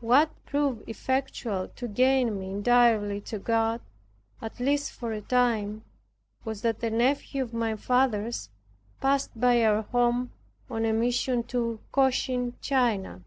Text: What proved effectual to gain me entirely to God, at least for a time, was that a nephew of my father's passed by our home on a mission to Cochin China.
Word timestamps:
What 0.00 0.32
proved 0.46 0.82
effectual 0.88 1.68
to 1.76 1.86
gain 1.86 2.40
me 2.40 2.50
entirely 2.50 3.20
to 3.20 3.38
God, 3.38 3.80
at 4.42 4.58
least 4.58 4.90
for 4.90 5.12
a 5.12 5.20
time, 5.20 5.84
was 6.44 6.62
that 6.62 6.82
a 6.82 6.90
nephew 6.90 7.44
of 7.44 7.54
my 7.54 7.76
father's 7.76 8.48
passed 9.00 9.30
by 9.38 9.64
our 9.64 9.82
home 9.82 10.32
on 10.68 10.84
a 10.84 10.92
mission 10.92 11.44
to 11.44 11.78
Cochin 11.92 12.54
China. 12.60 13.22